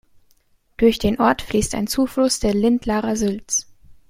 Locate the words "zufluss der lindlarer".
1.85-3.15